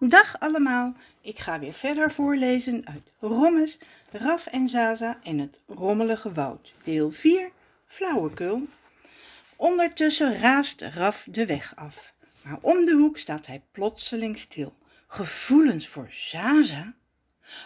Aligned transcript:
Dag 0.00 0.40
allemaal, 0.40 0.94
ik 1.20 1.38
ga 1.38 1.58
weer 1.58 1.72
verder 1.72 2.12
voorlezen 2.12 2.86
uit 2.86 3.10
Rommes, 3.20 3.78
Raf 4.10 4.46
en 4.46 4.68
Zaza 4.68 5.18
en 5.22 5.38
het 5.38 5.58
rommelige 5.66 6.32
woud, 6.32 6.74
deel 6.82 7.10
4, 7.10 7.50
flauwekul. 7.86 8.68
Ondertussen 9.56 10.38
raast 10.38 10.82
Raf 10.82 11.26
de 11.30 11.46
weg 11.46 11.76
af, 11.76 12.12
maar 12.42 12.58
om 12.60 12.84
de 12.84 12.92
hoek 12.92 13.18
staat 13.18 13.46
hij 13.46 13.62
plotseling 13.72 14.38
stil. 14.38 14.76
Gevoelens 15.06 15.88
voor 15.88 16.08
Zaza? 16.10 16.94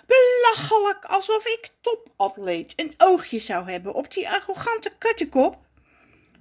Belachelijk, 0.06 1.04
alsof 1.04 1.46
ik 1.46 1.68
topatleet 1.80 2.72
een 2.76 2.94
oogje 2.96 3.38
zou 3.38 3.70
hebben 3.70 3.94
op 3.94 4.12
die 4.12 4.28
arrogante 4.28 4.92
kattenkop. 4.98 5.56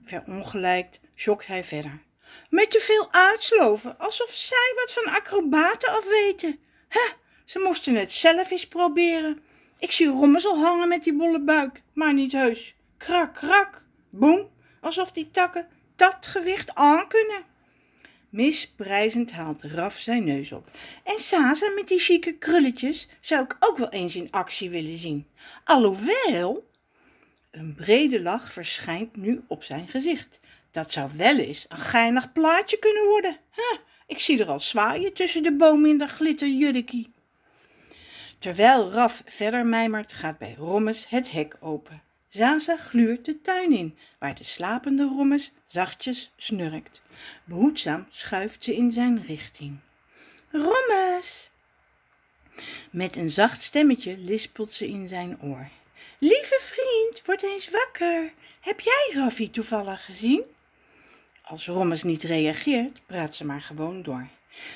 Verongelijkt 0.05 0.99
schokt 1.15 1.47
hij 1.47 1.63
verder. 1.63 2.03
Met 2.49 2.71
te 2.71 2.79
veel 2.79 3.07
uitsloven, 3.11 3.97
alsof 3.97 4.31
zij 4.31 4.73
wat 4.75 4.93
van 4.93 5.13
acrobaten 5.13 5.89
afweten. 5.89 6.59
Hè, 6.87 7.09
ze 7.45 7.59
moesten 7.59 7.95
het 7.95 8.11
zelf 8.11 8.51
eens 8.51 8.67
proberen. 8.67 9.43
Ik 9.79 9.91
zie 9.91 10.07
Rommels 10.07 10.45
al 10.45 10.57
hangen 10.57 10.87
met 10.87 11.03
die 11.03 11.15
bolle 11.15 11.39
buik, 11.39 11.81
maar 11.93 12.13
niet 12.13 12.31
heus. 12.31 12.75
Krak, 12.97 13.35
krak, 13.35 13.81
boem, 14.09 14.49
alsof 14.81 15.11
die 15.11 15.31
takken 15.31 15.67
dat 15.95 16.27
gewicht 16.27 16.75
aankunnen. 16.75 17.45
Misprijzend 18.31 19.31
haalt 19.31 19.63
Raf 19.63 19.97
zijn 19.97 20.23
neus 20.23 20.51
op. 20.51 20.69
En 21.03 21.19
Sasa 21.19 21.69
met 21.69 21.87
die 21.87 21.99
chique 21.99 22.33
krulletjes 22.33 23.07
zou 23.19 23.43
ik 23.43 23.55
ook 23.59 23.77
wel 23.77 23.89
eens 23.89 24.15
in 24.15 24.31
actie 24.31 24.69
willen 24.69 24.97
zien. 24.97 25.27
Alhoewel... 25.63 26.69
Een 27.51 27.75
brede 27.75 28.21
lach 28.21 28.53
verschijnt 28.53 29.15
nu 29.15 29.43
op 29.47 29.63
zijn 29.63 29.87
gezicht. 29.87 30.39
Dat 30.71 30.91
zou 30.91 31.09
wel 31.15 31.37
eens 31.37 31.65
een 31.69 31.77
geinig 31.77 32.31
plaatje 32.31 32.79
kunnen 32.79 33.05
worden. 33.05 33.37
Huh, 33.55 33.79
ik 34.07 34.19
zie 34.19 34.39
er 34.39 34.49
al 34.49 34.59
zwaaien 34.59 35.13
tussen 35.13 35.43
de 35.43 35.55
bomen 35.55 35.89
in 35.89 35.97
dat 35.97 36.09
glitterjurkie. 36.09 37.11
Terwijl 38.39 38.91
Raf 38.91 39.21
verder 39.25 39.65
mijmert, 39.65 40.13
gaat 40.13 40.37
bij 40.37 40.55
Rommes 40.57 41.09
het 41.09 41.31
hek 41.31 41.55
open. 41.59 42.01
Zaza 42.31 42.77
gluurt 42.77 43.25
de 43.25 43.41
tuin 43.41 43.71
in, 43.71 43.97
waar 44.19 44.35
de 44.35 44.43
slapende 44.43 45.03
Rommes 45.03 45.51
zachtjes 45.65 46.31
snurkt. 46.37 47.01
Behoedzaam 47.43 48.07
schuift 48.11 48.63
ze 48.63 48.75
in 48.75 48.91
zijn 48.91 49.23
richting. 49.27 49.79
Rommes! 50.51 51.49
Met 52.89 53.15
een 53.15 53.29
zacht 53.29 53.61
stemmetje 53.61 54.17
lispelt 54.17 54.73
ze 54.73 54.87
in 54.87 55.07
zijn 55.07 55.41
oor. 55.41 55.69
Lieve 56.17 56.59
vriend, 56.61 57.25
word 57.25 57.43
eens 57.43 57.69
wakker. 57.69 58.33
Heb 58.59 58.79
jij 58.79 59.11
Raffie 59.13 59.49
toevallig 59.49 60.05
gezien? 60.05 60.43
Als 61.41 61.67
Rommes 61.67 62.03
niet 62.03 62.23
reageert, 62.23 63.05
praat 63.05 63.35
ze 63.35 63.45
maar 63.45 63.61
gewoon 63.61 64.01
door. 64.01 64.27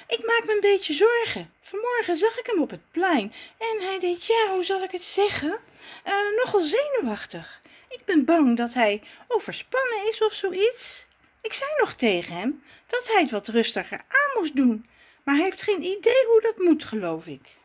Ik 0.08 0.26
maak 0.26 0.44
me 0.46 0.54
een 0.54 0.72
beetje 0.72 0.94
zorgen. 0.94 1.52
Vanmorgen 1.62 2.16
zag 2.16 2.40
ik 2.40 2.46
hem 2.46 2.62
op 2.62 2.70
het 2.70 2.92
plein 2.92 3.34
en 3.58 3.88
hij 3.88 4.00
deed, 4.00 4.26
ja, 4.26 4.52
hoe 4.54 4.64
zal 4.64 4.84
ik 4.84 4.92
het 4.92 5.04
zeggen, 5.04 5.60
uh, 6.08 6.14
nogal 6.44 6.60
zenuwachtig. 6.60 7.62
Ik 7.90 8.06
ben 8.06 8.26
bang 8.26 8.58
dat 8.58 8.74
hij 8.74 9.02
overspannen 9.28 10.08
is 10.08 10.24
of 10.24 10.34
zoiets. 10.34 11.08
Ik 11.42 11.54
zei 11.54 11.70
nog 11.80 11.94
tegen 11.94 12.36
hem 12.36 12.64
dat 12.88 13.08
hij 13.08 13.22
het 13.22 13.32
wat 13.32 13.48
rustiger 13.48 13.98
aan 13.98 14.40
moest 14.40 14.56
doen, 14.56 14.86
maar 15.24 15.36
hij 15.36 15.44
heeft 15.44 15.62
geen 15.62 15.84
idee 15.84 16.26
hoe 16.28 16.42
dat 16.42 16.58
moet, 16.58 16.84
geloof 16.84 17.26
ik. 17.26 17.56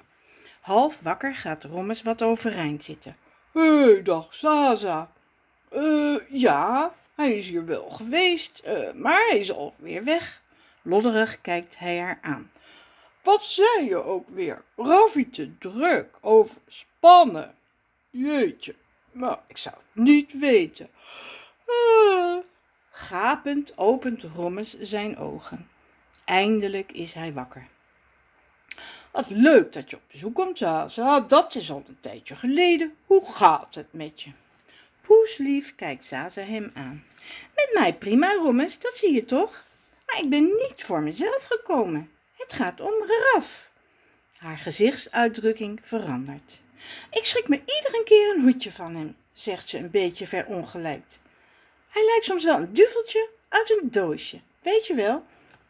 Half 0.60 0.98
wakker 1.02 1.34
gaat 1.34 1.64
Rommes 1.64 2.02
wat 2.02 2.22
overeind 2.22 2.84
zitten. 2.84 3.16
Hé, 3.52 3.60
hey, 3.60 4.02
dag 4.02 4.34
Zaza. 4.34 5.12
Uh, 5.72 6.16
ja, 6.28 6.94
hij 7.14 7.36
is 7.36 7.48
hier 7.48 7.66
wel 7.66 7.90
geweest, 7.90 8.62
uh, 8.66 8.92
maar 8.92 9.26
hij 9.28 9.38
is 9.38 9.52
alweer 9.52 10.04
weg. 10.04 10.42
Lodderig 10.82 11.40
kijkt 11.40 11.78
hij 11.78 11.98
haar 11.98 12.18
aan. 12.22 12.50
Wat 13.22 13.44
zei 13.44 13.84
je 13.84 14.04
ook 14.04 14.28
weer? 14.28 14.62
Raffie 14.76 15.30
te 15.30 15.58
druk, 15.58 16.08
overspannen. 16.20 17.54
Jeetje, 18.10 18.74
maar 19.12 19.40
ik 19.46 19.56
zou 19.56 19.74
het 19.76 20.04
niet 20.04 20.38
weten. 20.38 20.88
Uh. 21.66 22.36
Gapend 22.90 23.78
opent 23.78 24.22
Rommes 24.22 24.80
zijn 24.80 25.18
ogen. 25.18 25.68
Eindelijk 26.24 26.92
is 26.92 27.12
hij 27.12 27.32
wakker. 27.32 27.66
Wat 29.10 29.30
leuk 29.30 29.72
dat 29.72 29.90
je 29.90 29.96
op 29.96 30.02
bezoek 30.12 30.34
komt, 30.34 30.58
Zaza. 30.58 31.20
Dat 31.20 31.54
is 31.54 31.70
al 31.70 31.84
een 31.88 32.00
tijdje 32.00 32.36
geleden. 32.36 32.94
Hoe 33.06 33.32
gaat 33.32 33.74
het 33.74 33.92
met 33.92 34.22
je? 34.22 34.30
Poeslief 35.00 35.74
kijkt 35.74 36.04
Zaza 36.04 36.42
hem 36.42 36.70
aan. 36.74 37.04
Met 37.54 37.70
mij 37.74 37.94
prima, 37.94 38.32
Rommes, 38.32 38.78
dat 38.78 38.96
zie 38.96 39.12
je 39.12 39.24
toch? 39.24 39.64
Maar 40.06 40.22
ik 40.22 40.30
ben 40.30 40.44
niet 40.44 40.84
voor 40.84 41.00
mezelf 41.00 41.44
gekomen. 41.44 42.10
Het 42.36 42.52
gaat 42.52 42.80
om 42.80 42.94
Raf. 43.06 43.70
Haar 44.36 44.58
gezichtsuitdrukking 44.58 45.80
verandert. 45.82 46.59
Ik 47.10 47.24
schrik 47.24 47.48
me 47.48 47.56
iedere 47.56 48.02
keer 48.04 48.34
een 48.34 48.42
hoedje 48.42 48.72
van 48.72 48.94
hem, 48.94 49.16
zegt 49.32 49.68
ze 49.68 49.78
een 49.78 49.90
beetje 49.90 50.26
verongelijkt. 50.26 51.20
Hij 51.88 52.04
lijkt 52.04 52.24
soms 52.24 52.44
wel 52.44 52.56
een 52.56 52.72
duveltje 52.72 53.28
uit 53.48 53.70
een 53.70 53.90
doosje, 53.90 54.40
weet 54.62 54.86
je 54.86 54.94
wel? 54.94 55.24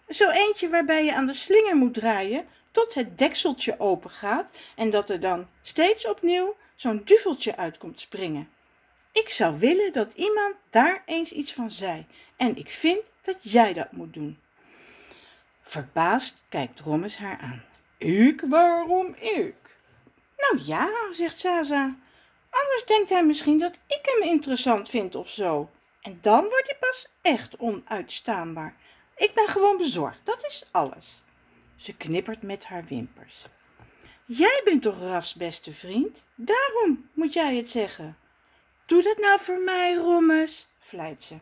Zo 0.09 0.31
eentje 0.31 0.69
waarbij 0.69 1.05
je 1.05 1.15
aan 1.15 1.27
de 1.27 1.35
slinger 1.35 1.77
moet 1.77 1.95
draaien 1.95 2.47
tot 2.71 2.95
het 2.95 3.19
dekseltje 3.19 3.81
open 3.81 4.11
gaat 4.11 4.51
en 4.77 4.91
dat 4.91 5.11
er 5.11 5.21
dan 5.21 5.49
steeds 5.63 6.07
opnieuw 6.07 6.57
zo'n 6.77 7.03
duveltje 7.05 7.57
uit 7.57 7.79
komt 7.79 8.01
springen. 8.01 8.49
Ik 9.13 9.31
zou 9.31 9.59
willen 9.59 9.93
dat 9.93 10.13
iemand 10.15 10.55
daar 10.71 11.03
eens 11.07 11.33
iets 11.33 11.53
van 11.53 11.71
zei 11.71 12.07
en 12.37 12.57
ik 12.57 12.71
vind 12.71 13.01
dat 13.23 13.37
jij 13.41 13.73
dat 13.73 13.93
moet 13.93 14.15
doen. 14.15 14.39
Verbaasd 15.63 16.43
kijkt 16.49 16.81
Rommes 16.81 17.17
haar 17.17 17.39
aan. 17.39 17.65
Ik? 17.99 18.41
Waarom 18.49 19.15
ik? 19.15 19.55
Nou 20.41 20.65
ja, 20.65 20.91
zegt 21.13 21.39
Zaza. 21.39 21.97
Anders 22.51 22.85
denkt 22.87 23.11
hij 23.11 23.25
misschien 23.25 23.59
dat 23.59 23.79
ik 23.87 24.01
hem 24.03 24.29
interessant 24.29 24.91
vind 24.91 25.15
of 25.15 25.29
zo. 25.29 25.71
En 26.01 26.19
dan 26.21 26.41
wordt 26.41 26.67
hij 26.67 26.77
pas 26.81 27.09
echt 27.23 27.57
onuitstaanbaar. 27.57 28.77
Ik 29.17 29.35
ben 29.35 29.49
gewoon 29.49 29.77
bezorgd, 29.77 30.19
dat 30.25 30.45
is 30.47 30.65
alles. 30.71 31.23
Ze 31.77 31.97
knippert 31.97 32.43
met 32.43 32.65
haar 32.65 32.85
wimpers. 32.85 33.45
Jij 34.25 34.61
bent 34.65 34.83
toch 34.83 34.99
Rafs 34.99 35.35
beste 35.35 35.75
vriend? 35.75 36.25
Daarom 36.35 37.11
moet 37.13 37.33
jij 37.33 37.57
het 37.57 37.69
zeggen. 37.69 38.19
Doe 38.87 39.03
dat 39.03 39.19
nou 39.19 39.41
voor 39.41 39.59
mij, 39.59 39.95
Rommes, 39.95 40.67
vleit 40.79 41.23
ze. 41.23 41.39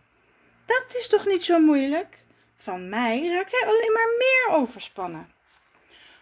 Dat 0.67 0.95
is 0.95 1.09
toch 1.09 1.27
niet 1.27 1.45
zo 1.45 1.61
moeilijk? 1.61 2.19
Van 2.57 2.89
mij 2.89 3.29
raakt 3.29 3.53
hij 3.53 3.69
alleen 3.69 3.93
maar 3.93 4.17
meer 4.19 4.61
overspannen. 4.61 5.33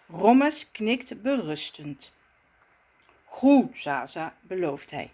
Rommes 0.09 0.71
knikt 0.71 1.23
berustend. 1.23 2.13
Goed, 3.37 3.79
Zaza, 3.79 4.35
belooft 4.41 4.91
hij. 4.91 5.11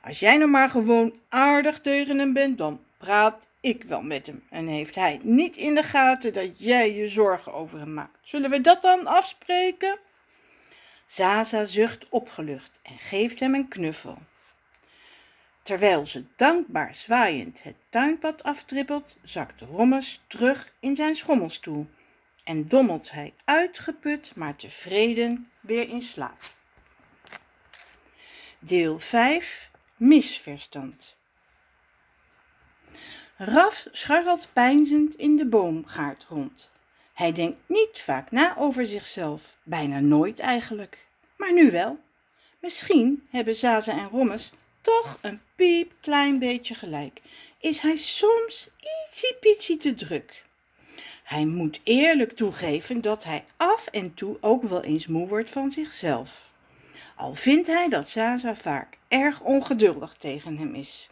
Als 0.00 0.18
jij 0.18 0.36
nou 0.36 0.50
maar 0.50 0.70
gewoon 0.70 1.14
aardig 1.28 1.80
tegen 1.80 2.18
hem 2.18 2.32
bent, 2.32 2.58
dan 2.58 2.84
praat 2.98 3.48
ik 3.60 3.84
wel 3.84 4.02
met 4.02 4.26
hem. 4.26 4.44
En 4.50 4.66
heeft 4.66 4.94
hij 4.94 5.20
niet 5.22 5.56
in 5.56 5.74
de 5.74 5.82
gaten 5.82 6.32
dat 6.32 6.58
jij 6.58 6.94
je 6.94 7.08
zorgen 7.08 7.52
over 7.52 7.78
hem 7.78 7.94
maakt. 7.94 8.18
Zullen 8.22 8.50
we 8.50 8.60
dat 8.60 8.82
dan 8.82 9.06
afspreken? 9.06 9.98
Zaza 11.06 11.64
zucht 11.64 12.08
opgelucht 12.08 12.80
en 12.82 12.98
geeft 12.98 13.40
hem 13.40 13.54
een 13.54 13.68
knuffel. 13.68 14.18
Terwijl 15.62 16.06
ze 16.06 16.24
dankbaar 16.36 16.94
zwaaiend 16.94 17.62
het 17.62 17.76
tuinpad 17.90 18.42
aftrippelt, 18.42 19.16
zakt 19.22 19.60
Rommes 19.60 20.22
terug 20.26 20.72
in 20.80 20.96
zijn 20.96 21.16
schommelstoel 21.16 21.86
en 22.44 22.68
dommelt 22.68 23.10
hij 23.10 23.32
uitgeput, 23.44 24.32
maar 24.34 24.56
tevreden 24.56 25.50
weer 25.60 25.88
in 25.88 26.02
slaap. 26.02 26.38
Deel 28.66 28.98
5 28.98 29.70
Misverstand 29.96 31.14
Raf 33.36 33.86
scharrelt 33.92 34.48
peinzend 34.52 35.14
in 35.14 35.36
de 35.36 35.46
boomgaard 35.46 36.26
rond. 36.28 36.70
Hij 37.12 37.32
denkt 37.32 37.58
niet 37.66 38.00
vaak 38.04 38.30
na 38.30 38.56
over 38.56 38.86
zichzelf, 38.86 39.42
bijna 39.62 40.00
nooit 40.00 40.40
eigenlijk. 40.40 41.06
Maar 41.36 41.52
nu 41.52 41.70
wel. 41.70 41.98
Misschien 42.58 43.26
hebben 43.30 43.56
Zaza 43.56 43.92
en 43.92 44.08
Rommes 44.08 44.52
toch 44.80 45.18
een 45.20 45.40
piep 45.56 45.92
klein 46.00 46.38
beetje 46.38 46.74
gelijk. 46.74 47.20
Is 47.60 47.80
hij 47.80 47.96
soms 47.96 48.68
ietsiepietsie 49.06 49.76
te 49.76 49.94
druk. 49.94 50.44
Hij 51.24 51.44
moet 51.44 51.80
eerlijk 51.82 52.36
toegeven 52.36 53.00
dat 53.00 53.24
hij 53.24 53.44
af 53.56 53.86
en 53.86 54.14
toe 54.14 54.36
ook 54.40 54.62
wel 54.62 54.82
eens 54.82 55.06
moe 55.06 55.28
wordt 55.28 55.50
van 55.50 55.70
zichzelf. 55.70 56.52
Al 57.14 57.34
vindt 57.34 57.66
hij 57.66 57.88
dat 57.88 58.08
Zaza 58.08 58.54
vaak 58.54 58.98
erg 59.08 59.40
ongeduldig 59.40 60.14
tegen 60.18 60.58
hem 60.58 60.74
is. 60.74 61.08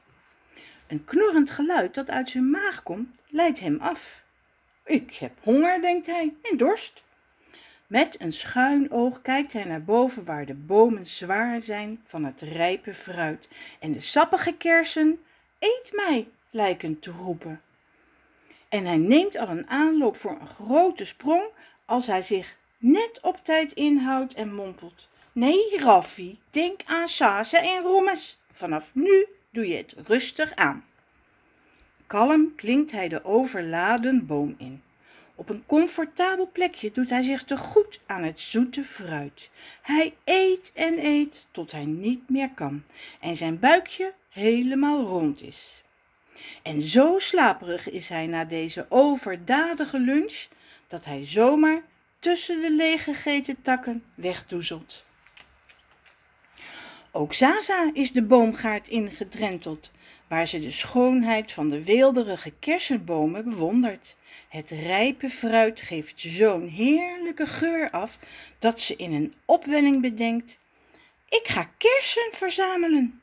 Een 0.86 1.04
knorrend 1.04 1.50
geluid 1.50 1.94
dat 1.94 2.10
uit 2.10 2.30
zijn 2.30 2.50
maag 2.50 2.82
komt, 2.82 3.08
leidt 3.28 3.60
hem 3.60 3.80
af. 3.80 4.22
Ik 4.84 5.14
heb 5.14 5.32
honger, 5.42 5.80
denkt 5.80 6.06
hij, 6.06 6.34
en 6.42 6.56
dorst. 6.56 7.02
Met 7.86 8.20
een 8.20 8.32
schuin 8.32 8.90
oog 8.90 9.22
kijkt 9.22 9.52
hij 9.52 9.64
naar 9.64 9.84
boven 9.84 10.24
waar 10.24 10.46
de 10.46 10.54
bomen 10.54 11.06
zwaar 11.06 11.60
zijn 11.60 12.00
van 12.04 12.24
het 12.24 12.40
rijpe 12.40 12.94
fruit 12.94 13.48
en 13.80 13.92
de 13.92 14.00
sappige 14.00 14.56
kersen, 14.56 15.22
eet 15.58 15.92
mij, 15.94 16.28
lijken 16.50 16.98
te 17.00 17.10
roepen. 17.10 17.60
En 18.68 18.84
hij 18.84 18.96
neemt 18.96 19.36
al 19.36 19.48
een 19.48 19.68
aanloop 19.68 20.16
voor 20.16 20.40
een 20.40 20.48
grote 20.48 21.04
sprong 21.04 21.44
als 21.84 22.06
hij 22.06 22.22
zich 22.22 22.56
net 22.78 23.18
op 23.20 23.44
tijd 23.44 23.72
inhoudt 23.72 24.34
en 24.34 24.54
mompelt. 24.54 25.08
Nee, 25.34 25.78
Raffie, 25.78 26.38
denk 26.50 26.80
aan 26.84 27.08
Sase 27.08 27.58
en 27.58 27.82
Rommes. 27.82 28.38
Vanaf 28.52 28.84
nu 28.92 29.26
doe 29.50 29.68
je 29.68 29.76
het 29.76 29.94
rustig 30.06 30.54
aan. 30.54 30.84
Kalm 32.06 32.54
klinkt 32.54 32.90
hij 32.90 33.08
de 33.08 33.24
overladen 33.24 34.26
boom 34.26 34.54
in. 34.58 34.82
Op 35.34 35.48
een 35.48 35.66
comfortabel 35.66 36.50
plekje 36.52 36.92
doet 36.92 37.10
hij 37.10 37.22
zich 37.22 37.44
te 37.44 37.56
goed 37.56 38.00
aan 38.06 38.22
het 38.22 38.40
zoete 38.40 38.84
fruit. 38.84 39.50
Hij 39.82 40.14
eet 40.24 40.72
en 40.74 41.06
eet 41.06 41.46
tot 41.50 41.72
hij 41.72 41.84
niet 41.84 42.28
meer 42.28 42.50
kan 42.50 42.82
en 43.20 43.36
zijn 43.36 43.58
buikje 43.58 44.12
helemaal 44.28 45.04
rond 45.04 45.42
is. 45.42 45.82
En 46.62 46.82
zo 46.82 47.18
slaperig 47.18 47.90
is 47.90 48.08
hij 48.08 48.26
na 48.26 48.44
deze 48.44 48.86
overdadige 48.88 49.98
lunch 49.98 50.46
dat 50.88 51.04
hij 51.04 51.26
zomaar 51.26 51.82
tussen 52.18 52.60
de 52.60 52.70
leeggegeten 52.70 53.62
takken 53.62 54.04
wegdoezelt. 54.14 55.04
Ook 57.14 57.34
Zaza 57.34 57.90
is 57.92 58.12
de 58.12 58.22
boomgaard 58.22 58.88
ingedrenteld, 58.88 59.90
waar 60.28 60.46
ze 60.46 60.60
de 60.60 60.70
schoonheid 60.70 61.52
van 61.52 61.70
de 61.70 61.84
weelderige 61.84 62.52
kersenbomen 62.58 63.44
bewondert. 63.44 64.16
Het 64.48 64.70
rijpe 64.70 65.30
fruit 65.30 65.80
geeft 65.80 66.20
zo'n 66.20 66.68
heerlijke 66.68 67.46
geur 67.46 67.90
af 67.90 68.18
dat 68.58 68.80
ze 68.80 68.96
in 68.96 69.12
een 69.12 69.34
opwelling 69.44 70.00
bedenkt: 70.00 70.58
Ik 71.28 71.48
ga 71.48 71.70
kersen 71.78 72.28
verzamelen. 72.32 73.22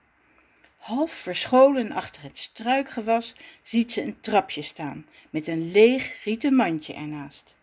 Half 0.78 1.12
verscholen 1.12 1.92
achter 1.92 2.22
het 2.22 2.38
struikgewas 2.38 3.36
ziet 3.62 3.92
ze 3.92 4.02
een 4.02 4.22
trapje 4.22 4.62
staan 4.62 5.06
met 5.30 5.48
een 5.48 5.72
leeg 5.72 6.24
rieten 6.24 6.54
mandje 6.54 6.94
ernaast. 6.94 7.56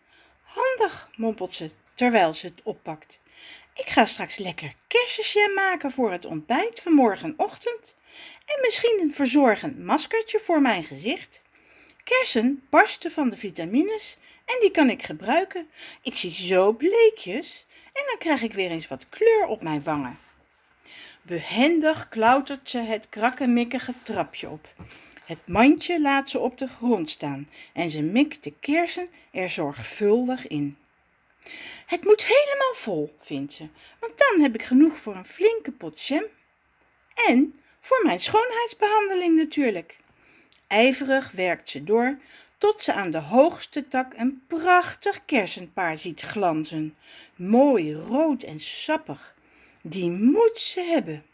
Handig, 0.43 1.09
mompelt 1.15 1.53
ze 1.53 1.71
terwijl 1.93 2.33
ze 2.33 2.45
het 2.45 2.61
oppakt. 2.63 3.19
Ik 3.77 3.89
ga 3.89 4.05
straks 4.05 4.37
lekker 4.37 4.73
kersenjam 4.87 5.53
maken 5.53 5.91
voor 5.91 6.11
het 6.11 6.25
ontbijt 6.25 6.79
van 6.79 6.93
morgenochtend 6.93 7.95
en 8.45 8.61
misschien 8.61 8.99
een 9.01 9.13
verzorgend 9.13 9.79
maskertje 9.79 10.39
voor 10.39 10.61
mijn 10.61 10.83
gezicht. 10.83 11.41
Kersen 12.03 12.63
barsten 12.69 13.11
van 13.11 13.29
de 13.29 13.37
vitamines 13.37 14.17
en 14.45 14.57
die 14.61 14.71
kan 14.71 14.89
ik 14.89 15.03
gebruiken. 15.03 15.67
Ik 16.01 16.17
zie 16.17 16.31
zo 16.31 16.71
bleekjes 16.71 17.65
en 17.93 18.03
dan 18.07 18.17
krijg 18.19 18.41
ik 18.41 18.53
weer 18.53 18.69
eens 18.69 18.87
wat 18.87 19.09
kleur 19.09 19.45
op 19.45 19.61
mijn 19.61 19.83
wangen. 19.83 20.19
Behendig 21.21 22.09
klautert 22.09 22.69
ze 22.69 22.77
het 22.77 23.09
krakkemikkige 23.09 23.93
trapje 24.03 24.49
op. 24.49 24.67
Het 25.25 25.47
mandje 25.47 26.01
laat 26.01 26.29
ze 26.29 26.39
op 26.39 26.57
de 26.57 26.67
grond 26.67 27.09
staan 27.09 27.49
en 27.73 27.89
ze 27.89 28.01
mikt 28.01 28.43
de 28.43 28.53
kersen 28.59 29.09
er 29.31 29.49
zorgvuldig 29.49 30.47
in. 30.47 30.77
Het 31.85 32.03
moet 32.03 32.25
helemaal 32.25 32.73
vol, 32.73 33.15
vindt 33.21 33.53
ze, 33.53 33.67
want 33.99 34.13
dan 34.17 34.41
heb 34.41 34.53
ik 34.53 34.63
genoeg 34.63 34.99
voor 34.99 35.15
een 35.15 35.25
flinke 35.25 35.71
pot 35.71 36.01
jam. 36.01 36.23
En 37.27 37.59
voor 37.81 37.99
mijn 38.03 38.19
schoonheidsbehandeling 38.19 39.35
natuurlijk. 39.35 39.97
Ijverig 40.67 41.31
werkt 41.31 41.69
ze 41.69 41.83
door 41.83 42.17
tot 42.57 42.81
ze 42.81 42.93
aan 42.93 43.11
de 43.11 43.17
hoogste 43.17 43.87
tak 43.87 44.13
een 44.15 44.43
prachtig 44.47 45.25
kersenpaar 45.25 45.97
ziet 45.97 46.21
glanzen. 46.21 46.97
Mooi 47.35 47.93
rood 47.93 48.43
en 48.43 48.59
sappig. 48.59 49.35
Die 49.81 50.09
moet 50.09 50.57
ze 50.59 50.81
hebben. 50.81 51.25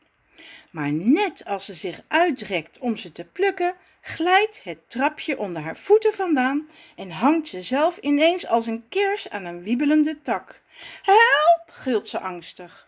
Maar 0.70 0.92
net 0.92 1.46
als 1.46 1.66
ze 1.66 1.74
zich 1.74 2.02
uitrekt 2.08 2.78
om 2.78 2.98
ze 2.98 3.12
te 3.12 3.24
plukken, 3.24 3.76
glijdt 4.06 4.64
het 4.64 4.90
trapje 4.90 5.38
onder 5.38 5.62
haar 5.62 5.78
voeten 5.78 6.14
vandaan 6.14 6.70
en 6.96 7.12
hangt 7.12 7.48
ze 7.48 7.62
zelf 7.62 7.98
ineens 7.98 8.48
als 8.48 8.68
een 8.68 8.86
kers 8.90 9.30
aan 9.30 9.46
een 9.46 9.64
wiebelende 9.64 10.22
tak. 10.22 10.62
Help! 11.02 11.72
gilt 11.72 12.10
ze 12.10 12.20
angstig. 12.20 12.88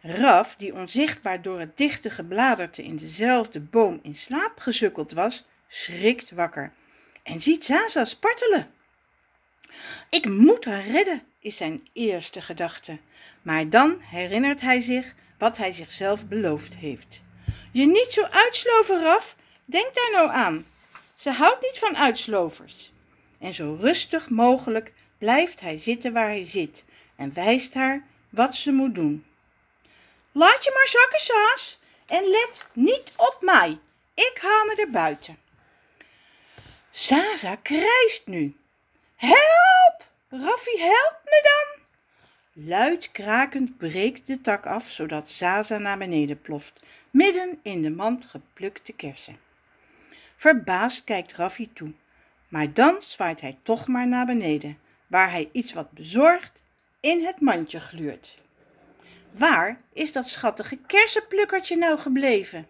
Raf, 0.00 0.54
die 0.56 0.74
onzichtbaar 0.74 1.42
door 1.42 1.60
het 1.60 1.76
dichte 1.76 2.10
gebladerte 2.10 2.82
in 2.82 2.96
dezelfde 2.96 3.60
boom 3.60 4.00
in 4.02 4.14
slaap 4.14 4.58
gesukkeld 4.58 5.12
was, 5.12 5.44
schrikt 5.68 6.30
wakker 6.30 6.72
en 7.22 7.40
ziet 7.40 7.64
Zaza 7.64 8.04
spartelen. 8.04 8.70
Ik 10.10 10.26
moet 10.26 10.64
haar 10.64 10.86
redden, 10.86 11.22
is 11.38 11.56
zijn 11.56 11.88
eerste 11.92 12.42
gedachte. 12.42 12.98
Maar 13.42 13.70
dan 13.70 14.00
herinnert 14.00 14.60
hij 14.60 14.80
zich 14.80 15.14
wat 15.38 15.56
hij 15.56 15.72
zichzelf 15.72 16.26
beloofd 16.26 16.76
heeft. 16.76 17.20
Je 17.72 17.86
niet 17.86 18.08
zo 18.10 18.22
uitsloven, 18.22 19.02
Raf. 19.02 19.36
Denk 19.64 19.94
daar 19.94 20.10
nou 20.12 20.30
aan. 20.30 20.66
Ze 21.14 21.30
houdt 21.30 21.62
niet 21.62 21.78
van 21.78 21.96
uitslovers. 21.96 22.92
En 23.38 23.54
zo 23.54 23.76
rustig 23.80 24.28
mogelijk 24.28 24.92
blijft 25.18 25.60
hij 25.60 25.78
zitten 25.78 26.12
waar 26.12 26.28
hij 26.28 26.46
zit 26.46 26.84
en 27.16 27.34
wijst 27.34 27.74
haar 27.74 28.04
wat 28.28 28.54
ze 28.54 28.72
moet 28.72 28.94
doen. 28.94 29.26
Laat 30.32 30.64
je 30.64 30.70
maar 30.74 30.88
zakken, 30.88 31.20
Saas, 31.20 31.78
en 32.06 32.30
let 32.30 32.64
niet 32.72 33.12
op 33.16 33.36
mij. 33.40 33.78
Ik 34.14 34.38
haal 34.40 34.64
me 34.64 34.74
er 34.74 34.90
buiten. 34.90 35.38
Zaza 36.90 37.56
krijst 37.56 38.22
nu. 38.24 38.56
Help! 39.16 40.04
Raffie, 40.28 40.80
help 40.80 41.20
me 41.24 41.42
dan! 41.42 41.82
Luid 42.66 43.10
krakend 43.12 43.76
breekt 43.76 44.26
de 44.26 44.40
tak 44.40 44.66
af, 44.66 44.90
zodat 44.90 45.28
Zaza 45.28 45.78
naar 45.78 45.98
beneden 45.98 46.40
ploft, 46.40 46.80
midden 47.10 47.60
in 47.62 47.82
de 47.82 47.90
mand 47.90 48.26
geplukte 48.26 48.92
kersen. 48.92 49.38
Verbaasd 50.44 51.04
kijkt 51.04 51.32
Raffie 51.32 51.72
toe, 51.72 51.92
maar 52.48 52.72
dan 52.72 52.96
zwaait 53.00 53.40
hij 53.40 53.58
toch 53.62 53.86
maar 53.86 54.06
naar 54.06 54.26
beneden, 54.26 54.78
waar 55.06 55.30
hij 55.30 55.48
iets 55.52 55.72
wat 55.72 55.90
bezorgd 55.90 56.62
in 57.00 57.24
het 57.24 57.40
mandje 57.40 57.80
gluurt. 57.80 58.38
Waar 59.30 59.80
is 59.92 60.12
dat 60.12 60.28
schattige 60.28 60.76
kersenplukkertje 60.76 61.76
nou 61.76 61.98
gebleven? 61.98 62.68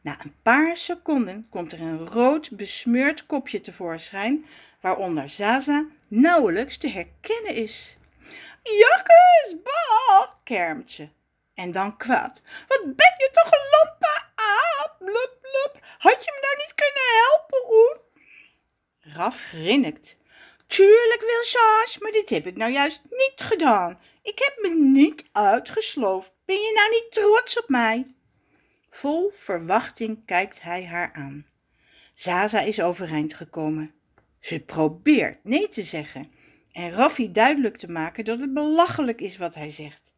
Na 0.00 0.18
een 0.24 0.34
paar 0.42 0.76
seconden 0.76 1.46
komt 1.48 1.72
er 1.72 1.80
een 1.80 2.06
rood 2.06 2.50
besmeurd 2.50 3.26
kopje 3.26 3.60
tevoorschijn, 3.60 4.46
waaronder 4.80 5.28
Zaza 5.28 5.86
nauwelijks 6.08 6.78
te 6.78 6.88
herkennen 6.88 7.54
is. 7.54 7.96
Jakkes, 8.62 9.62
bah, 9.62 10.28
kermt 10.44 10.90
ze. 10.90 11.08
En 11.54 11.72
dan 11.72 11.96
kwaad. 11.96 12.42
Wat 12.68 12.82
ben 12.84 13.14
je 13.18 13.30
toch 13.32 13.52
een 13.52 13.68
lampe 13.70 14.21
Had 15.98 16.24
je 16.24 16.32
me 16.34 16.40
nou 16.40 16.56
niet 16.56 16.74
kunnen 16.74 17.08
helpen, 17.22 17.70
oe? 17.70 18.00
Raf 19.00 19.40
grinnikt. 19.40 20.16
Tuurlijk 20.66 21.20
wil 21.20 21.44
Saas, 21.44 21.98
maar 21.98 22.12
dit 22.12 22.28
heb 22.28 22.46
ik 22.46 22.56
nou 22.56 22.72
juist 22.72 23.00
niet 23.10 23.34
gedaan. 23.36 24.00
Ik 24.22 24.38
heb 24.38 24.58
me 24.60 24.74
niet 24.74 25.28
uitgesloofd. 25.32 26.32
Ben 26.44 26.56
je 26.56 26.72
nou 26.74 26.90
niet 26.90 27.12
trots 27.12 27.58
op 27.58 27.68
mij? 27.68 28.14
Vol 28.90 29.30
verwachting 29.34 30.26
kijkt 30.26 30.62
hij 30.62 30.86
haar 30.86 31.12
aan. 31.12 31.46
Zaza 32.14 32.60
is 32.60 32.80
overeind 32.80 33.34
gekomen. 33.34 33.94
Ze 34.40 34.60
probeert 34.60 35.44
nee 35.44 35.68
te 35.68 35.82
zeggen 35.82 36.32
en 36.72 36.92
Raffi 36.92 37.32
duidelijk 37.32 37.76
te 37.76 37.88
maken 37.88 38.24
dat 38.24 38.40
het 38.40 38.54
belachelijk 38.54 39.20
is 39.20 39.36
wat 39.36 39.54
hij 39.54 39.70
zegt. 39.70 40.14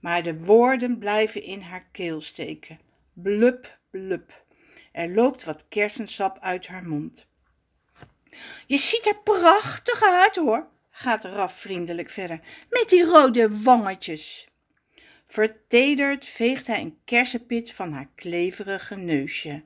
Maar 0.00 0.22
de 0.22 0.38
woorden 0.38 0.98
blijven 0.98 1.42
in 1.42 1.60
haar 1.60 1.88
keel 1.92 2.20
steken. 2.20 2.78
Blub, 3.22 3.78
blub. 3.90 4.44
Er 4.92 5.10
loopt 5.10 5.44
wat 5.44 5.68
kersensap 5.68 6.38
uit 6.40 6.66
haar 6.66 6.86
mond. 6.86 7.26
Je 8.66 8.76
ziet 8.76 9.06
er 9.06 9.22
prachtig 9.22 10.02
uit 10.02 10.36
hoor, 10.36 10.68
gaat 10.90 11.24
Raf 11.24 11.60
vriendelijk 11.60 12.10
verder, 12.10 12.40
met 12.70 12.88
die 12.88 13.04
rode 13.04 13.62
wangetjes. 13.62 14.48
Vertederd 15.26 16.26
veegt 16.26 16.66
hij 16.66 16.80
een 16.80 16.98
kersenpit 17.04 17.72
van 17.72 17.92
haar 17.92 18.08
kleverige 18.14 18.96
neusje 18.96 19.64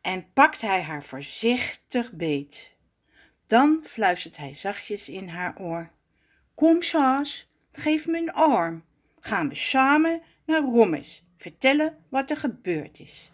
en 0.00 0.32
pakt 0.32 0.60
hij 0.60 0.82
haar 0.82 1.04
voorzichtig 1.04 2.12
beet. 2.12 2.74
Dan 3.46 3.84
fluistert 3.86 4.36
hij 4.36 4.54
zachtjes 4.54 5.08
in 5.08 5.28
haar 5.28 5.58
oor. 5.58 5.90
Kom, 6.54 6.82
Saas, 6.82 7.48
geef 7.72 8.06
me 8.06 8.18
een 8.18 8.32
arm. 8.32 8.84
Gaan 9.20 9.48
we 9.48 9.54
samen 9.54 10.22
naar 10.44 10.60
Rommes 10.60 11.24
vertellen 11.40 11.96
wat 12.08 12.30
er 12.30 12.36
gebeurd 12.36 12.98
is. 12.98 13.30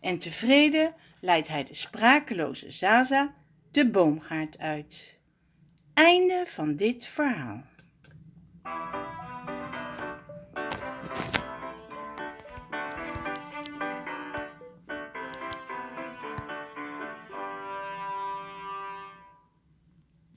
En 0.00 0.18
tevreden 0.18 0.94
leidt 1.20 1.48
hij 1.48 1.64
de 1.64 1.74
sprakeloze 1.74 2.70
Zaza 2.70 3.34
de 3.70 3.90
boomgaard 3.90 4.58
uit. 4.58 5.14
Einde 5.94 6.44
van 6.46 6.76
dit 6.76 7.06
verhaal. 7.06 7.62